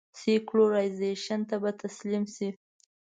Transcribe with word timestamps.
سیکولرایزېشن 0.19 1.41
ته 1.49 1.55
به 1.61 1.71
تسلیم 1.81 2.23
شي. 2.35 2.49